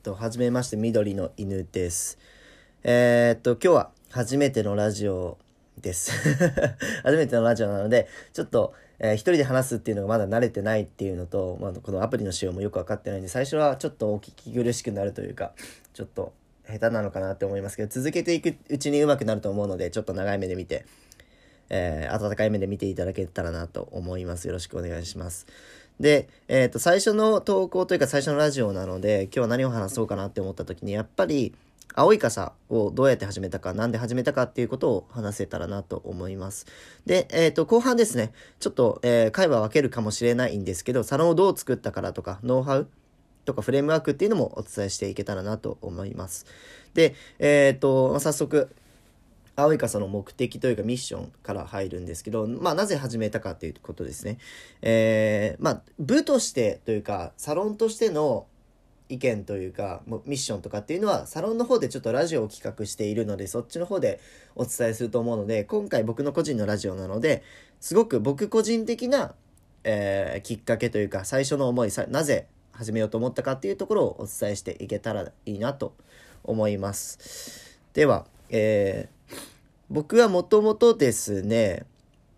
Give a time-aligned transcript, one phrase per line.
[0.00, 2.18] っ、と、はじめまして、緑の犬です。
[2.82, 5.36] えっ、と、今日は初めてのラジオ
[5.78, 6.10] です。
[7.04, 15.52] 初めてのラジオなので、ちょっと、えー一人で話すっていうのがまだ慣れてないっていうのと、まあ、このアプリの仕様もよく分かってないんで、最初はちょっとお聞き苦しくなるというか、
[15.92, 16.32] ちょっと
[16.66, 20.86] 下手なのかなって思いますけど、続けていくうちに上手くなると思うので、ちょっと長い目で見て、
[21.68, 24.46] えー温かい目で見ていただけたらなと思います。
[24.46, 25.46] よろしくお願いします。
[26.00, 31.54] で、えっ、と、最初の投稿というか最初のラジオなので、今日は何を話そうかなって思った時に、やっぱり、
[31.94, 36.66] 青い傘をどうやって始めたか、なんで始めたかっていうことを話せたらなと思います。
[37.04, 42.88] で、えっ、と、後半ですね、ちょっと、えー、会話分けるかもしれないんですけど、サロンをどう作ったからとか、ノウハウ
[43.44, 46.46] とかフレームワークっていうのもお伝えしていけたらなと思います。
[46.94, 48.70] で、えっ、と、早速、
[49.60, 54.38] 青い傘の目的というかミッションから入るんですけど、まあなぜ始めたかっていうことですね。
[54.82, 58.46] えー、まあ部としてというか、サロンとしての
[59.10, 64.20] 意見というか、ミッションとかっていうのは、サロンの方でちょっとラジオを企画しているので、そっちの方で
[64.54, 67.42] お伝えすると思うので、今回僕の個人のラジオなので、
[67.80, 69.34] すごく僕個人的な、
[69.82, 75.94] えーきっかけというか、最初の思い、さなぜ始めようと思ったかっていうところをお伝えしていけたらいいなと
[76.44, 77.80] 思います。
[77.92, 79.19] では、えー
[79.90, 81.84] 僕はもともとですね、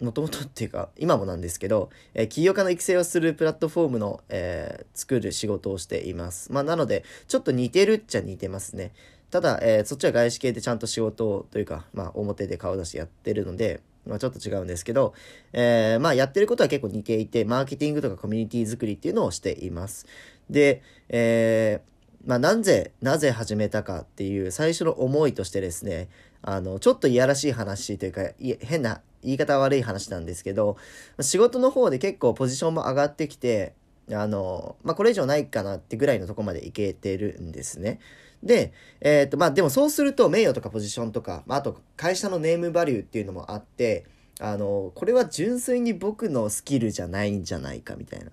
[0.00, 6.50] もともとっていうか、今もなんですけど、えー起業家の育成をするプラットフォームの、えー作る仕事をしています。
[6.50, 8.92] まあ、なので、ちょっと似てるっちゃ似てますね。
[9.30, 15.12] ただ、えーそっちは外資系でちゃんと仕事をというか、まあ、表で顔出してやってるので、まあ、ちょっと違うんですけど、
[15.53, 20.06] えーまあ、やってることは結構似ていて、マーケティングとかコミュニティ作りっていうのをしています。
[20.48, 21.92] で、えー
[22.25, 26.08] まあ、なぜ、なぜ始めたかっていう最初の思いとしてですね、
[26.42, 30.77] あの、ちょっといやらしい話というか、い変な、言い方悪い話なんですけど、
[31.20, 33.74] 仕事の方で結構ポジションも上がってきて、
[34.11, 38.00] あの、まあ、これ以上ないかなってぐらいのとこまでいけてるんですね。
[38.42, 44.05] で、えっ、と、まあ、でもそうすると名誉とかポジションとか、まあ、あと会社のネームバリューっていうのもあって、
[44.40, 48.30] あの、これは純粋に僕のスキルじゃないんじゃないかみたいな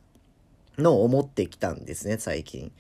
[0.80, 2.72] のを思ってきたんですね、最近。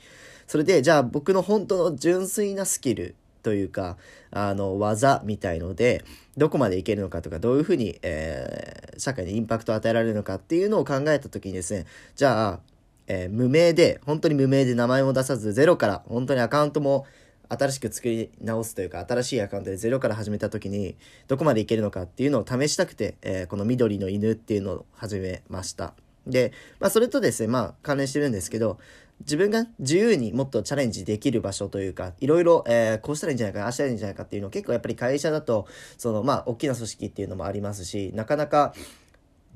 [0.48, 3.98] それで、じゃあ僕の本当の純粋なスキルというか、
[4.32, 6.04] あの、技みたいので、
[6.38, 11.86] どこまでいけるのかとか、どういうふうに、えー社会にインパクトを与えられるのかっていうのを考えたときにですね、
[12.18, 12.60] じゃあ、
[13.08, 17.06] えー無名で、本当に無名で名前も出さず、ゼロから、本当にアカウントも
[17.48, 20.96] 新しく作り直すというか、新しいアカウントでゼロから始めたときに、
[21.28, 25.94] どこまでいけるのかっていうのを試したくて、えーこの緑の犬っていうのを始めました。
[26.28, 28.78] で、まあ、それとですね、まあ、関連してるんですけど、
[29.22, 38.74] 自分が自由にもっとチャレンジできる場所というか、いろいろ、えーこうしたらいいんじゃないか、ああしたらいいんじゃないかっていうのを結構やっぱり会社だと、その、まあ、大きな組織っていうのもありますし、なかなか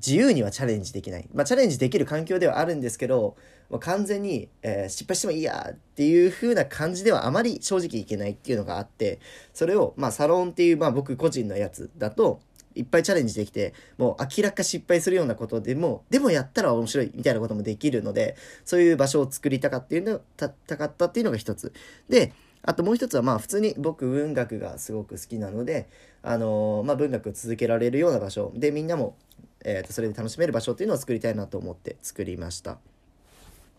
[0.04, 1.28] 自由にはチャレンジできない。
[1.32, 3.36] まあ、チャレンジできる環境ではあるんですけど、
[3.70, 9.18] もう完全に、えー失敗してもいいやっていう風な感じではあまり正直いけないっていうのがあって、
[9.54, 12.40] それを、まあ、サロンっていう、まあ、僕個人のやつだと、
[12.74, 21.72] いっぱいチャレンジできて、もう明らか失敗するようなことでも、でもやったら面白いみたいなこともできるので、そういう場所を作りたかっていうの、たたかったっていうのが一つ。
[22.08, 25.88] で、あともう一つはまあ普通に僕文学がすごく好きなので、
[26.22, 29.16] あのーまあ文学を続けられるような場所でみんなも、
[29.64, 32.78] えーとそれで楽しめる場所っていうのを作りたいなと思って作りました。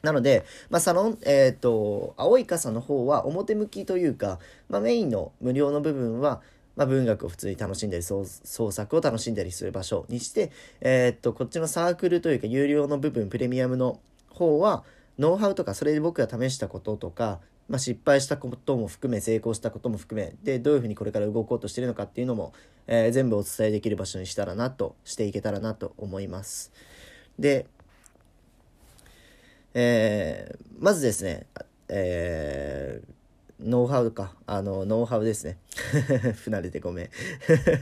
[0.05, 4.39] なので、まあ、サロン、えっ、と、青い傘の方は表向きというか、
[4.69, 6.41] まあ、メインの無料の部分は、
[6.75, 8.25] まあ、文学を普通に楽しんだり創
[8.71, 13.99] 作を楽しんだりする場所にして、えーっとこっちのサークルというか有料の部分プレミアムの
[14.29, 14.83] 方は
[15.17, 22.53] ノウハウとかそれで僕が試したこととか、まあ、失敗したことも含め成功したことも含めでどういうふうにこれから動こうとしてるのかっていうのも、
[22.87, 26.71] えー全部お伝えできる場所にしたらなとしていけたらなと思います。
[27.39, 27.67] で、
[29.73, 31.47] えーまずですね、
[31.87, 33.14] えー
[33.59, 34.33] ノウハウか。
[34.45, 35.57] あの、ノウハウですね。
[36.43, 37.09] 不慣れてごめん。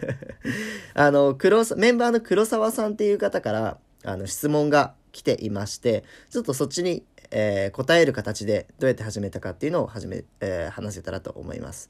[0.93, 11.89] あの、黒、メンバーの黒沢さんっていう方から、あの、質問が来ていまして、ちょっとそっちに、えー答える形でどうやって始めたかっていうのを始め、えー話せたらと思います。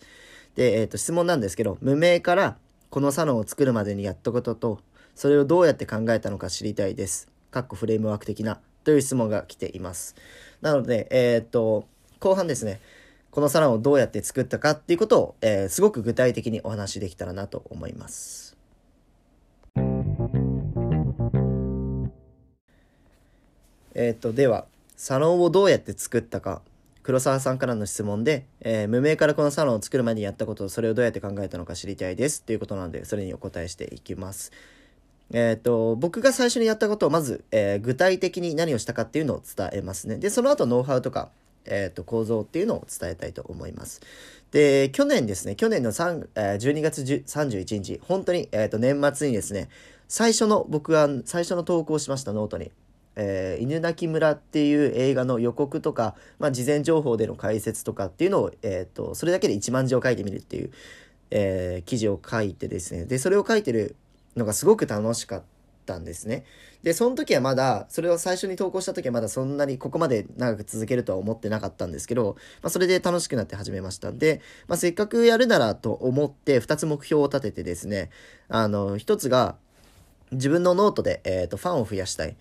[0.56, 2.58] で、えっ、と、質問なんですけど、無名から
[2.90, 4.80] このサロンを作るまでにやったことと、
[5.16, 7.28] それをどうやって考えたのか知りたいです。
[7.52, 10.16] かっこフレームワーク的な、という質問が来ています。
[10.62, 11.86] なので、えっ、と、
[12.20, 12.80] 後半ですね、
[13.34, 18.56] このサロンをどうやって作ったかっていうことを、えーすごく具体的にお話しできたらなと思います。
[23.96, 26.62] えっ、と、では、サロンをどうやって作ったか。
[27.02, 34.52] 黒沢さんからの質問で、えー無名からこのサロンを作るまでにやったこと、それをどうやって考えたのか知りたいですっていうことなので、それにお答えしていきます。
[35.32, 40.18] えっ、と、僕が最初にやったことを、まず、えー具体的に何をしたかっていうのを伝えますね。
[40.18, 41.32] で、その後、ノウハウとか、
[41.66, 44.02] えっ、と、構造っていうのを伝えたいと思います。
[44.52, 49.70] で、去年ですね、去年の3、えー、12月31日、本当に、えっ、と、年末にですね、
[50.08, 52.72] 最初の、僕は最初の投稿しました、ノートに。
[53.16, 60.72] えー、犬鳴村っていう映画の予告とか、まあ、事前情報での解説とかっていうのを、えーと、それだけで1万字を書いてみるっていう、
[61.30, 63.96] えー、記事を書いてですねでそれを書いてる
[64.36, 65.44] のがすごく楽しかっ
[65.86, 66.46] たんですね
[66.84, 78.10] でその時はまだそれを最初に投稿した時はまだそんなにここまで長く続けるとは思ってなかったんですけど、まあ、それで楽しくなって始めましたんで、まあ、せっかくやるならと思って2つ目標を立ててですね
[78.50, 79.56] あの1つが
[80.32, 82.36] 自分のノートで、えーとファンを増やしたいっ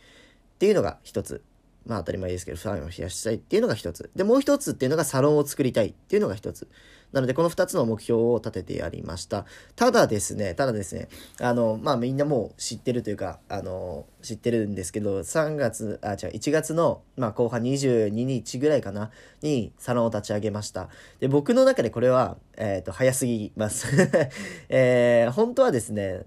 [0.59, 1.43] ていうのが一つ。
[1.87, 4.11] まあ当たり前ですけど、ファンを増やしたいっていうのが一つ。
[4.15, 6.69] で、もう一つっていうのがサロンを作りたいっていうのが一つ。
[7.13, 9.45] なので、この二つの目標を立ててやりました。
[9.77, 11.09] ただですね、ただですね、
[11.41, 19.11] あの、まあみんなもう知ってるというか、あの、知ってるんですけど、3月、あ、違う、1月の、まあ後半22日ぐらいかな、
[19.43, 20.89] にサロンを立ち上げました。
[21.21, 23.89] で、僕の中でこれは、えっ、ー、と、早すぎます。
[24.71, 26.23] えー、本当はですね、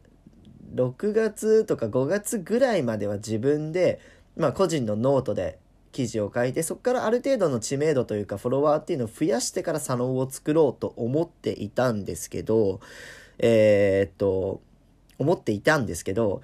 [0.76, 4.00] 6月とか5月ぐらいまでは自分で、
[4.36, 5.60] まあ、個人のノートで
[5.92, 12.82] 記事を書いてそこからある程度の知名度というかフォロワーっていうのを増やしてからサロンを作ろうと思っていたんですけど
[13.40, 14.62] えー、っと
[15.18, 16.42] 思っていたんですけど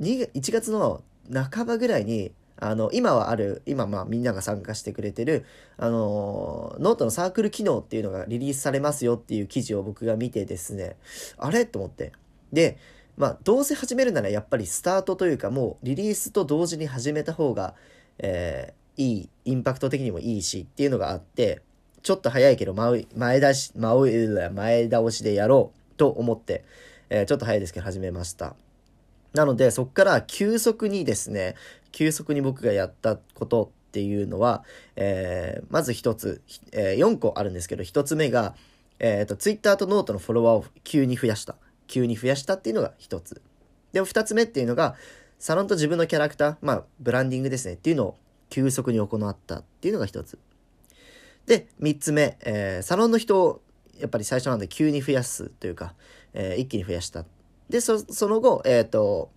[0.00, 1.02] 1月の
[1.50, 5.44] 半ばぐらいにあの今はある今まあみんなが参加してくれてる
[5.78, 10.96] あのノートのサークル機能っていうのがリリースされますよっていう記事を僕が見てですね
[11.38, 11.66] あれ？
[11.66, 12.12] と思って。
[12.52, 12.78] で
[13.16, 17.74] まあ、どうせ始めるならやっぱりスタートというかもうリリースと同時に始めた方が、
[18.18, 21.60] えー、いいインパクト的にもいいしっていうのがあって
[22.02, 26.64] ちょっと早いけど前前出し前倒しでやろうと思って、
[27.10, 28.56] えー、ちょっと早いですけど始めました。
[29.34, 31.54] なのでそこから急速にですね
[31.90, 34.64] 急速に僕がやったことっていうのは、
[34.96, 36.42] えー、まず一つ、
[36.72, 38.54] えー、4個あるんですけど1つ目が、
[38.98, 41.56] えーと、Twitter とノートのフォロワーを急に増やした。
[41.92, 43.42] 急に増やしたっていうのが一つ。
[43.92, 44.96] で、二つ目っていうのが、
[45.38, 48.18] サロンと自分のキャラクター、まあ、ブランディングですねっていうのを
[48.48, 50.38] 急速に行ったっていうのが一つ。
[51.44, 53.60] で、三つ目、えー、サロンの人を
[54.00, 55.94] やっぱり最初なんで急に増やすというか、
[56.32, 57.26] えー、一気に増やした。
[57.68, 59.30] で、その後、えっ、ー、と、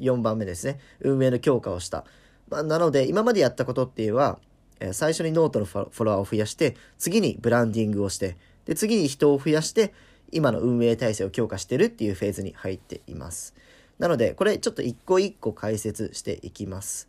[0.00, 0.80] 4番目ですね。
[1.00, 2.04] 運営の強化をした。
[2.48, 4.40] まあ、なので、今までやったことっていうのは、
[4.80, 9.92] え最初にノートのフォロワーを増やして、次にブランディングをして、で、次に人を増やして、
[10.32, 13.54] 今の運営体制を強化してるっていうフェーズに入っています。
[13.98, 17.08] なので、これちょっと一個一個解説していきます。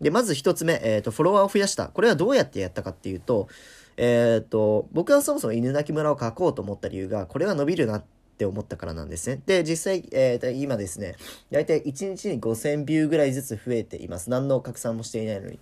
[0.00, 1.88] で、まず一つ目、えっ、ー、と、フォロワーを増やした。
[1.88, 3.48] これはどうやってやったかっていうと、
[3.96, 8.04] えっ、ー、と、僕はそもそも犬鳴村を書こうと思った理由が、これは伸びるなっ
[8.38, 9.40] て思ったからなんですね。
[9.46, 11.16] で、実際、えー、今ですね、
[11.50, 14.30] 大体1日に5000ビューぐらいずつ増えています。
[14.30, 15.58] 何の拡散もしていないのに。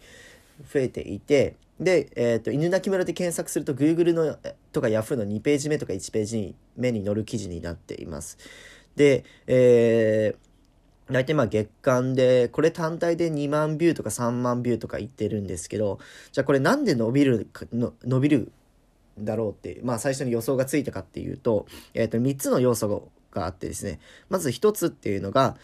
[0.72, 4.36] 増えていて、で、え、ー、と、犬鳴村で検索すると Google の
[4.72, 8.38] とか Yahoo の2ページ目とか1ページ目に載る記事になっています。
[8.96, 15.98] で、えー、大体まあ月間で、これ単体で2万ビューとか3万ビューとか言ってるんですけど、
[16.30, 18.52] じゃあこれなんで伸びるの、伸びる
[19.18, 25.56] だろうって、まあ最初に予想がついたかっていうと、えっ、ー、と、3つの要素があってですね、まず1つっていうのが、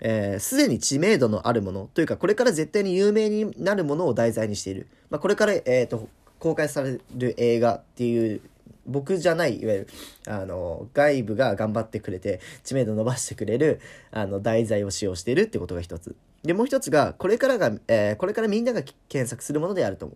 [0.00, 4.86] えー、でに知名度のあるものというか、これから絶対に有名になるものを題材にしている。
[5.10, 8.40] まあ、これから、え、ー、と、公開される映画っていう、
[8.86, 9.88] 僕じゃない、いわゆる、
[10.26, 13.80] あの、外部が頑張ってくれて、知名度伸ばしてくれる、
[14.10, 16.16] あの、題材を使用しているってことが一つ。
[16.42, 20.10] で、もう一つが、これからが、えー、これからみんなが検索するものであると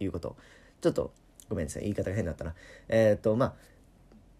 [0.00, 0.36] いうこと。
[0.80, 1.12] ちょっと、
[1.48, 1.82] ごめんなさい。
[1.82, 2.54] 言い方が変だったな。
[2.88, 3.54] えっ、ー、と、まあ、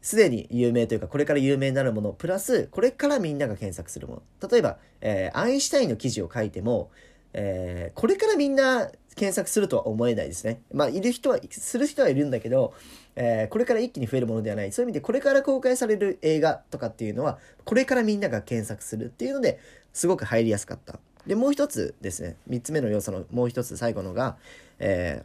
[0.00, 4.48] すでに有名というか、これから有名になるもの、プラス、これからみんなが検索するもの。
[4.48, 6.90] 例えば、えー、アインシュタインの記事を書いても、
[7.32, 10.62] えー、これからみんな検索するとは思えないですね。
[10.72, 12.74] まあ、いる人は、する人はいるんだけど、
[13.16, 14.72] えー、これから一気に増えるものではない。
[14.72, 19.58] そういう意味で、これから公開される映画とかっていうのは、これからみんなが検索するっていうので、
[19.92, 21.00] すごく入りやすかった。
[21.26, 24.36] で、もう一つですね、三つ目の要素のもう一つ最後のが、
[24.78, 25.24] え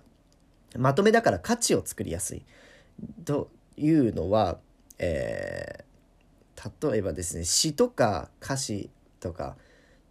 [0.73, 2.43] ー、まとめだから価値を作りやすい。
[3.25, 4.57] というのは、
[4.99, 8.89] えー、例えばですね詩とか歌詞
[9.19, 9.55] とか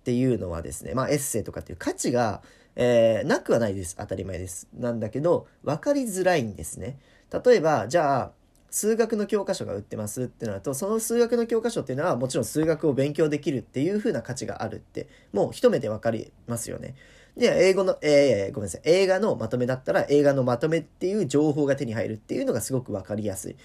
[0.00, 2.42] っていうのはですねまあエッセイとかっていう価値が、
[2.76, 3.96] えー、なくはないです。
[3.96, 4.68] 当たり前です。
[4.76, 6.98] なんだけど分かりづらいんですね。
[7.44, 8.32] 例えばじゃあ
[8.70, 16.94] 数学の教科書が売ってますってなるとその数学の教科書っていうのはもちろん数学を勉強できるっていう風な価値があるってもう一目で分かりますよね。
[17.36, 18.82] で、英語の、えー、ごめんなさい。
[18.84, 23.56] 映画のまとめだったら映画のまとめっていう情報が手に入るっていうのがすごく分かりやすい。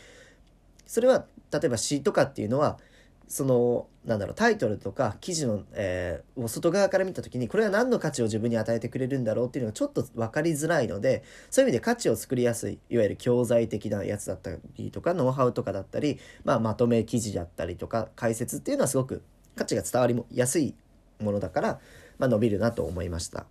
[0.86, 2.80] それは例えば詩とかっていうのは
[3.28, 19.24] そのなんだろうタイトルとか記事の、えー、外側から見た時にこれは何の価値を自分に与えてくれるんだろうっていうのがちょっと分かりづらいのでそういう意味で価値を作りやすいいわゆる教材的なやつだったりとかノウハウとかだったり、まあ、まとめ記事だったりとか解説っていうのはすごく
[19.58, 20.74] 価値が伝わりやすい
[21.20, 21.80] ものだから、
[22.18, 23.46] まあ、伸びるなと思いました。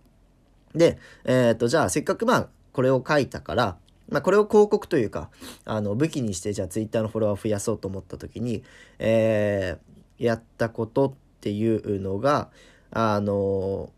[0.77, 3.77] で、えー、っとじゃあせっかくまあこれを書いたから
[4.09, 5.29] まあ、これを広告というか、
[5.65, 8.63] あの、武器にして、じゃあツイッターのフォロワーを増やそうと思った時に、
[8.99, 12.49] えー、やったことっていうのが、
[12.91, 13.91] あの、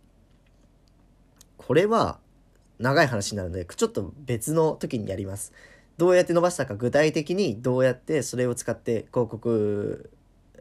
[1.58, 2.20] これは
[2.80, 5.54] 長い話になるので、ちょっと別の時にやります。
[5.98, 10.10] どうやって伸ばしたか、具体的にどうやってそれを使って広告、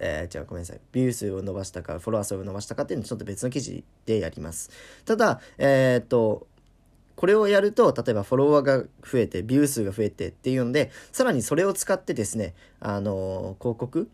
[0.00, 0.80] えー、じゃあごめんなさい。
[0.92, 4.70] ビュー数を伸ばしたか、フォロワー数を伸ばしたかっていうのをちょっと別の記事でやります。
[5.04, 6.46] ただ、えっ、と、
[7.16, 14.08] これをやると、例えばフォロワーが増えて、ビュー数が増えてっていうので、さらにそれを使ってですね、あのー、広告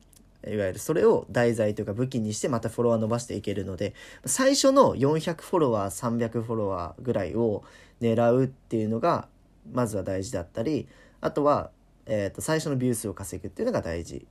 [0.46, 7.64] いわゆるそれを題材というか武器にしてまたフォロワー伸ばしていけるので、最初の400フォロワー、300フォロワーぐらいを
[8.00, 9.28] 狙うっていうのが、
[9.72, 10.86] まずは大事だったり、
[11.20, 11.70] あとは、
[12.06, 14.26] えっ、ー、と、最初のビュー数を稼ぐっていうのが大事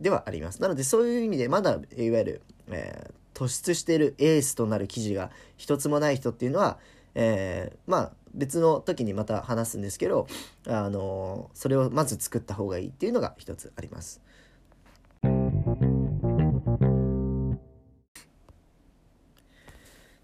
[0.00, 0.62] ではあります。
[0.62, 6.78] なので、そういう意味で、まだ、いわゆる、えー、突出しているエースとなる記事が一つもない人っていうのは、
[7.14, 10.26] えー、まあ別の時にまた話すんですけど、
[10.66, 14.20] あのそれをまず作った方がいいっていうのが一つあります。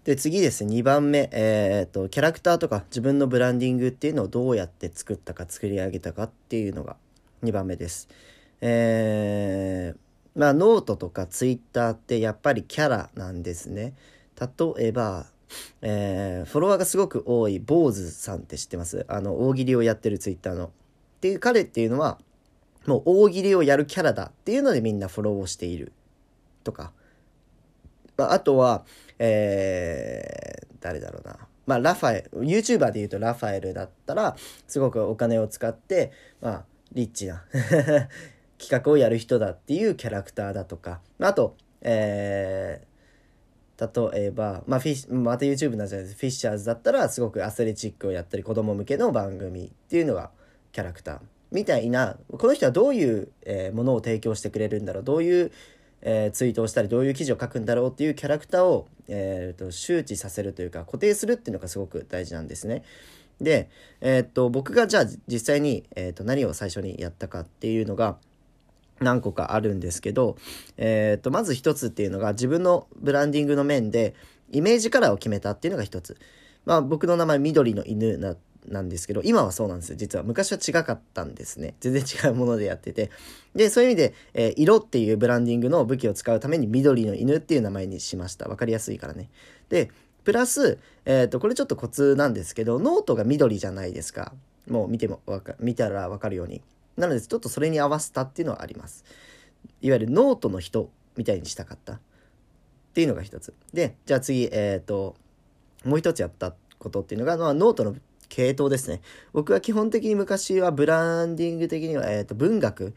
[0.03, 6.95] で次ですね2番目、えーと、キャラクターとか自分のブランディングっていうのをどうやって作ったか作り上げたかっていうのが
[7.43, 8.07] 2番目です。
[8.61, 13.93] えー、まあノートとかツイッターってやっぱりキャラなんですね。
[14.39, 15.27] 例えば
[15.81, 19.05] えー、フォロワーがすごく多い坊主さんって知ってます？
[19.07, 20.65] あの、大喜利をやってるツイッターの。
[20.65, 20.69] っ
[21.21, 22.19] ていう彼っていうのは、
[22.85, 25.91] もう大喜利をやるキャラだっていうのでみんなフォローをしている。
[26.63, 26.91] とか。
[28.17, 28.85] まあ、あとは、
[29.19, 31.37] えー、誰だろうな。
[31.65, 34.35] まあ、ラファエル、YouTuber で言うとラファエルだったら、
[34.67, 37.43] すごくお金を使って、まあ、リッチな
[38.57, 41.01] 企画をやる人だっていうキャラクターだとか。
[41.19, 50.31] あと、えー、例えば、まあ、フィッまた YouTube なんじゃないですフィッシャーズだったらすごくアスレチックをやったり子供向けの番組っていうのが
[50.71, 51.19] キャラクター
[51.51, 55.03] みたいなこの人はどういう、えー、ものを提供してくれるんだろう？
[55.03, 55.51] どういう、
[56.01, 62.83] えー、ツイートをしたりどういう記事を書くんだろうっていうキャラクターを、えーと、周知させるというか固定するっていうのがすごく大事なんですね。
[63.39, 63.69] で、
[63.99, 68.17] えーと、僕がじゃあ実際に、えーと何を最初にやったかっていうのが
[68.99, 70.37] 何個かあるんですけど、
[70.77, 74.15] えっ、ー、と、まず一つっていうのが自分のブランディングの面で
[74.51, 76.17] イメージカラーを決めたっていうのが一つ。
[76.65, 78.35] まあ僕の名前緑の犬な、
[78.67, 79.95] なんですけど、今はそうなんですよ。
[79.95, 81.75] 実は昔は違かったんですね。
[81.81, 83.11] 全然違うものでやってて。
[83.53, 88.47] で、そういう意味で、えー、色っていうブランディングの武器を使うために緑の犬っていう名前にしました。
[88.47, 89.29] わかりやすいからね。
[89.69, 89.91] で、
[90.23, 94.33] プラス、えっ、ー、と、これちょっとコツなんですけど、ノートが緑じゃないですか。
[94.67, 96.63] もう見てもわか、見たらわかるように。
[96.97, 99.03] なのでちょっとそれに合わせたっていうのはあります。
[99.81, 101.99] いわゆるノートの人みたいにしたかったっ
[102.93, 103.53] ていうのが一つ。
[103.73, 105.15] で、じゃあ次、えっ、ー、と、
[105.83, 107.95] もう一つやったことっていうのが、まあ、ノートの
[108.29, 109.01] 系統ですね。
[109.33, 112.95] 僕は基本的に昔はブランディング的には、えー、と文学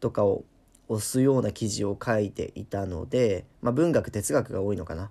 [0.00, 0.44] とかを
[0.88, 5.10] 押すような記事を書いていたので、まあ、文学哲学が多いのかな。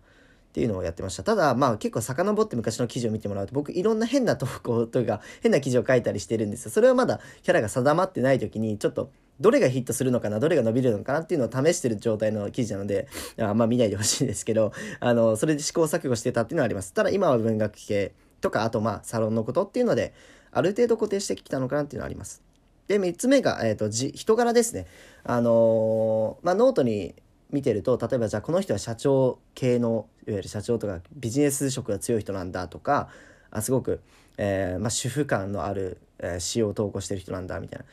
[0.56, 1.24] っていうのをやってました。
[1.24, 6.72] ただ、まあ結構遡って昔の記事を見てもらうと、僕いろんな変な投稿というか、変な記事を書いたりしてるんですよ。
[6.72, 14.72] それはまだキャラが定まってない時に、ちょっと、どれがヒットするのかな、どれが伸びるのかなっていうのを試してる状態の記事なので、あんま見ないでほしいんですけど、
[15.02, 16.94] あの、それで試行錯誤してたっていうのはあります。
[16.94, 20.14] ただ今は文学系とか、あとまあサロンのことっていうので、
[20.54, 22.42] ある程度固定してきたのかなっていうのはあります。
[22.88, 24.86] で、3つ目が、えっ、ー、と、人柄ですね。
[25.24, 27.16] あのー、まあ、ノートに
[27.52, 33.10] 見てると例えばじゃあこの人は社長系のいわゆる社長とかビジネス色が強い人なんだとか
[33.52, 34.02] あすごく、
[34.38, 37.86] えー、まあ、主婦感のある、えー、詩を投稿してる人なんだみたいな。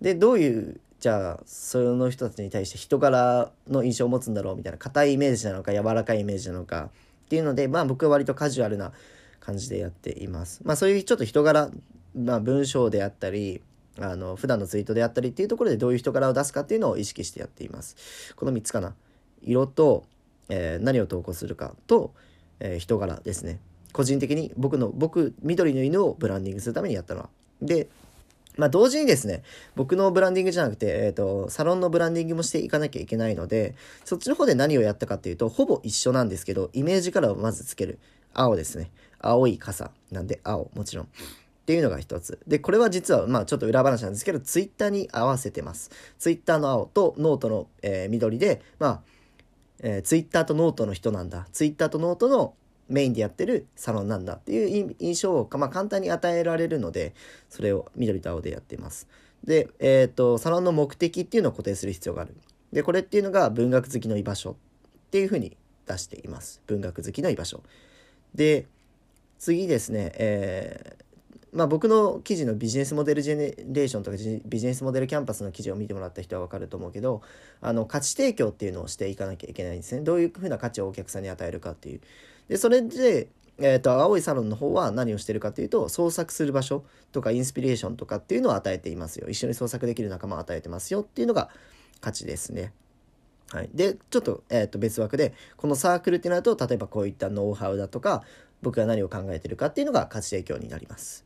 [0.00, 6.90] でどういうじゃあその人たちに対して人柄の印象を持つんだろうみたいな硬いイメージなのか柔らかいイメージなのか
[7.24, 8.92] っていうのでまあ僕は割とカジュアルな
[9.40, 10.60] 感じでやっています。
[10.64, 11.70] まあそういうちょっと人柄、
[12.16, 13.62] まあ、文章であったり
[14.00, 18.34] あの普段のツイートであったりっていうところでどういう人柄を出すかっていうのを意識してやっています。
[18.36, 18.94] この3つかな。
[19.42, 20.04] 色と、
[20.48, 22.12] えー、何を投稿するかと、
[22.60, 23.58] えー、人柄ですね。
[23.92, 27.28] 個人的に僕の、僕、緑の犬をブランディングするためにやったのは。
[27.60, 27.88] で、
[28.56, 29.42] まあ同時にですね、
[29.76, 37.98] 僕のブランディングじゃなくて、えっ、ー、と、サロンのブランディングもしていかなきゃいけないので、そっちの方で何をやったかっていうと、ほぼ一緒なんですけど、イメージカラーをまずつける。
[38.34, 38.90] 青ですね。
[39.20, 41.08] 青い傘なんで青、もちろん。
[41.62, 42.40] っていうのが一つ。
[42.46, 45.90] で、これは実は、まあちょっと裏話なんですけど、ツイッターに合わせてます。
[46.18, 49.00] Twitter の青とノートの、えー、緑で、まあ、
[49.78, 51.46] えー、 Twitter とノートの人なんだ。
[51.52, 52.54] Twitter とノートの
[52.88, 57.14] メインでやってるサロンなんだっていう印象を、まあ、簡単に与えられるので、
[57.48, 59.06] それを緑と青でやっています。
[59.44, 62.34] で、えっ、と、サロンの目的っていうのを固定する必要がある。
[62.72, 64.54] で、これっていうのが文学好きの居場所っ
[65.10, 66.60] ていうふうに出しています。
[66.66, 67.62] 文学好きの居場所。
[68.34, 68.66] で、
[69.38, 71.04] 次ですね、えー、
[71.52, 74.16] まあ、僕の記事のビジネスモデルジェネレーションとか
[74.46, 77.20] ビジネスモデルキャンパスの記事を見てもらった人は分かると思うけど
[77.60, 80.00] あの価値提供っていうのをしていかなきゃいけないんですね。
[80.00, 82.00] どういうふうな価値をお客さんに与えるかっていう。
[82.48, 83.28] でそれで、
[83.58, 89.28] えーと、青いサロンの方は何をしてるかというと創作する場所とかインスピレーションとかっていうのを与えていますよ。
[89.28, 91.50] 一緒に創作できる仲間を与えてますよっていうのが
[92.00, 92.72] 価値ですね。
[93.50, 98.22] はい、でちょっと,、えー、と別枠でこのサークルってなると例えばこういったノウハウだとか
[98.62, 101.24] 僕が何を考えてるかっていうのが価値提供になります。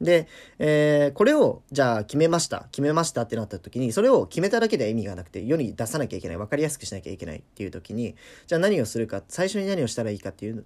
[0.00, 0.28] で、
[0.58, 8.14] えー、これをじゃあ決めました決めましたってなった時にそれを決めただけで意味がなくて世に出さなきゃいけない分かりやすくしなきゃいけないっていう時に
[8.46, 10.64] じゃあ何をするか最初に何をしたらいいかっていう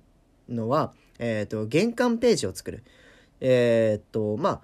[0.48, 2.84] のは、えーと、玄関ページを作る。
[3.40, 4.60] えっ、ー、とまあ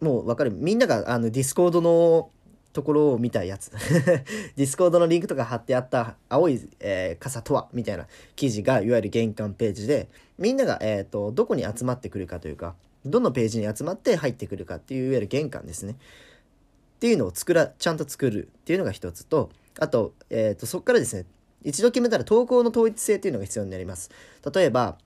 [0.00, 2.30] もう分かるみんながあの Discord の
[2.72, 3.70] ところを見たやつ。
[4.56, 8.06] Discord のリンクとか貼ってあった青い、えー、傘とはみたいな
[8.36, 10.08] 記事がいわゆる玄関ページで
[10.38, 15.92] みんなが、えーと、どこに集まってくるかというかどのページに集まって入ってくるかっていういわゆる玄関ですね。
[15.92, 21.26] っていうのを作らちゃんと作るっていうのが一つとあと,、えーとそこからですね
[21.64, 24.10] 一度決めたら投稿の統一性っていうのが必要になります。
[24.54, 24.98] 例えば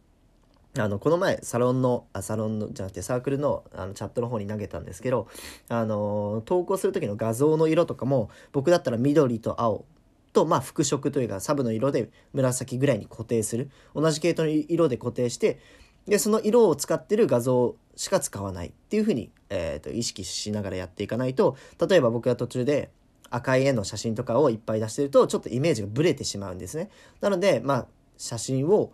[0.78, 5.28] あのこの前サロンのあサロンのじゃなくてサークルのあのチャットの方に投げたんですけど
[5.68, 9.84] あの投稿する時の画像の色とかも僕だったら緑と青
[10.32, 15.60] とまあ複色というかサブの色で紫ぐらいに固定する同じ系統の色で固定して
[16.06, 22.90] でその色を使ってる画像しか使わないっていうふうに、えーと、意識しながらやっていかないと例えば僕が途中で
[23.30, 26.90] 赤い絵の写真とかをいっぱい出してるとちょっとイメージがブレてしまうんですね。
[27.20, 27.86] なのでまあ
[28.18, 28.92] 写真を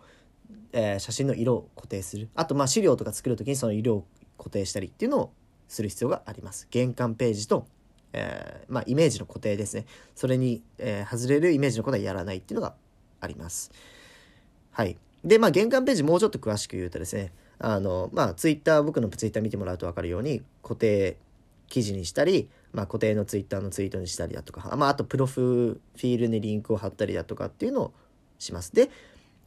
[0.71, 2.29] えー、写真の色を固定する。
[2.35, 4.05] あとまあ資料とか作る時にその色を
[4.37, 5.33] 固定したりっていうのを
[5.67, 6.67] する必要があります。
[6.71, 7.67] 玄関ページと、
[8.13, 9.85] えー、まあ、イメージの固定ですね。
[10.15, 12.75] それに、えー、外れるイメージのことはやらないっていうのが
[13.19, 13.71] あります。
[14.71, 14.97] はい。
[15.23, 21.17] でまあ玄関ページもうちょっと詳しく言うとですねあのまあツイッター僕のツイッター見てもらうと分かるように固定
[21.67, 27.93] 記事にしたり、まあ、固定のツイッターのツイートにしたりだとか、まあ、あとプロフィールにリンクを貼ったりだとかっていうのを
[28.39, 28.73] します。
[28.73, 28.89] で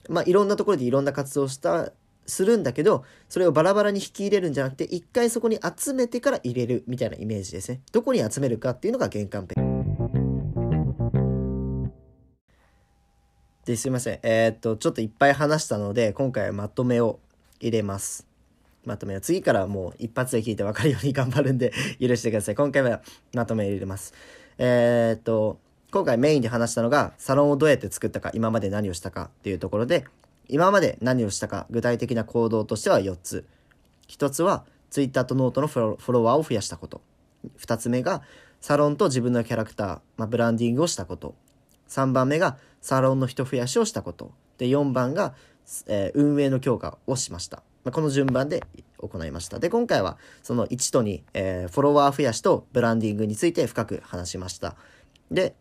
[0.08, 1.92] まあ、いろんなところでいろんな活動をした
[2.26, 7.80] するんだけどそれをバラバラに引き入れるんじゃなくて一回そこに集めてから入れるみたいなイメージですね。
[7.92, 9.62] どこに集めるかっていうのが玄関ペン
[13.64, 14.18] ですいません。
[14.22, 17.20] えー、っとちょっといっぱい話したので今回はまとめを
[17.60, 18.26] 入れます。
[18.84, 22.54] まとめは次からもう一発で聞いて分かるように頑張るんで許してください。
[22.56, 24.14] 今回はまとめ入れます。
[24.58, 25.58] えー、っと
[25.92, 30.06] 今回メインで話したのが、サロンをどうやって作ったか、今まで何をしたかっていうところで、
[30.48, 33.46] 今まで何をしたか、具体的な行動としては4つ。
[34.08, 37.02] 1つは、Twitter とノートのフォロワーを増やしたこと。
[37.58, 38.22] 2つ目が、
[38.62, 41.34] サロンと自分のキャラクター、まあ、ブランディングをしたこと。
[41.88, 44.32] 3番目が、サロンの人増やしをしたこと。
[44.56, 45.34] で、4番が、
[45.88, 47.58] えー、運営の強化をしました。
[47.84, 48.62] まあ、この順番で
[48.96, 49.58] 行いました。
[49.58, 54.76] で、今回はその1と2、えー、フォロワー増やしとブランディングについて深く話しました。
[55.30, 55.54] で、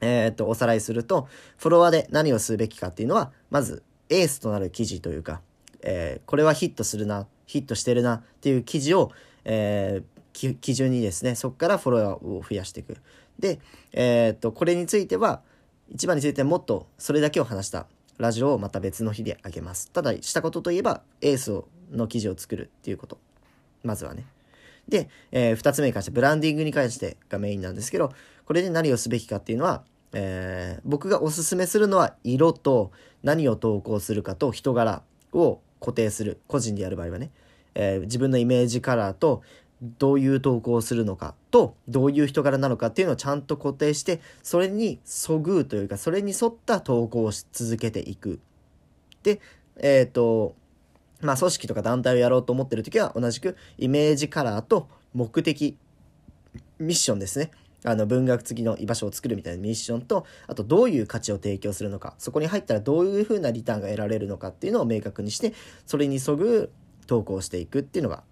[0.00, 5.40] えー、っと、おさらいすると、フォロワーで何をするべきかっていうのは、まず、エースとなる記事というか、
[5.82, 9.12] えー、これはヒットするな、ヒットしてるなっていう記事を、
[9.44, 12.96] えー、基準にですね、そこからフォロワーを増やしていく。
[13.38, 13.60] で、
[13.92, 15.42] え、っと、これについては、
[15.88, 17.86] 一番についてもっとそれだけを話した
[18.18, 19.90] ラジオをまた別の日であげます。
[19.90, 23.18] ただ、したことといえば、エースの記事を作るっていうこと。
[23.82, 24.24] まずはね。
[24.90, 28.12] で、えー、2つ目に関して、ブランディングに関してがメインなんですけど、
[28.44, 32.90] これで何をすべきかっていうのは、えー、僕がおすすめするのは色と
[33.22, 37.30] 何を投稿するかと人柄を固定する個人でやる場合はね、
[37.74, 39.42] えー、自分のイメージカラーと
[39.98, 48.40] どういう投稿をするのかとどういう人柄なのかっていうのをちゃんと固定してそれにそぐうというかそれに沿った投稿をし続けていく。
[49.22, 49.40] で
[49.76, 50.54] えっ、ー、と
[51.20, 55.76] まあ組織とか団体をやろうと思ってる時は同じくイメージカラーと目的
[56.78, 57.50] ミッションですね。
[57.82, 62.14] あの文学付きの居場所を作るみたいなミッションとあとどういう価値を提供するのか。
[62.18, 65.54] そこに入ったらどういうふうなリターンが得られるのかっていうのを明確にして
[65.86, 66.70] それにそぐ
[67.06, 68.22] 投稿していくっていうのが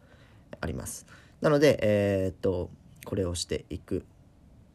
[0.60, 1.06] あります。
[1.40, 2.70] なのでえー、っと
[3.04, 4.02] これをしていくっ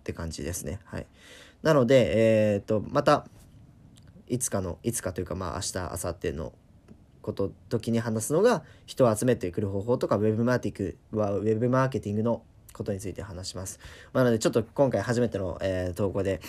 [0.03, 0.79] て感じですね。
[0.85, 1.07] はい。
[1.61, 3.27] なのでえー、っとまた
[4.27, 6.53] いつかのいつかというかまあ明日明後日の
[7.23, 13.79] こと時に話すのが人を集めてくる方法とかウェブマーティクはウェブマーケティングのことについて話します。
[14.13, 16.41] まあ、なのでちょっと今回初めての、えー、投稿で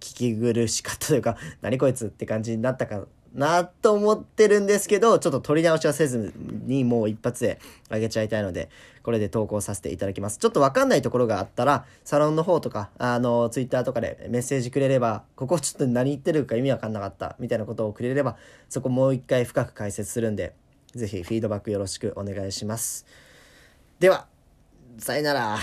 [0.00, 6.32] 聞き苦しかったというか何こいつって感じになったかなと思ってるんですけど、ちょっと取り直しはせず
[6.66, 7.58] にもう一発で
[7.90, 8.70] 上げちゃいたいので、
[9.02, 10.38] これで投稿させていただきます。
[10.38, 18.36] ちょっとわかんないところがあったら、サロンの方とか、あの、ツイッターとかでメッセージくれれば、ここちょっと何言ってるか意味わかんなかったみたいなことをくれれば、
[18.68, 20.54] そこもう一回深く解説するんで、
[20.94, 23.04] ぜひフィードバックよろしくお願いします。
[23.98, 24.26] では、
[24.98, 25.58] さよなら。